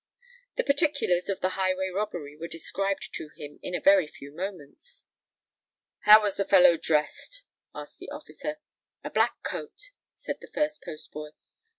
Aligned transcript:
The 0.57 0.63
particulars 0.63 1.29
of 1.29 1.41
the 1.41 1.49
highway 1.49 1.89
robbery 1.89 2.35
were 2.35 2.47
described 2.47 3.09
to 3.13 3.29
him 3.37 3.59
in 3.61 3.75
a 3.75 3.79
very 3.79 4.07
few 4.07 4.31
moments. 4.35 5.05
"How 6.05 6.23
was 6.23 6.37
the 6.37 6.43
fellow 6.43 6.75
dressed?" 6.75 7.43
asked 7.75 7.99
the 7.99 8.09
officer. 8.09 8.57
"A 9.03 9.11
black 9.11 9.43
coat," 9.43 9.91
said 10.15 10.37
the 10.41 10.49
first 10.55 10.81
postboy. 10.81 11.33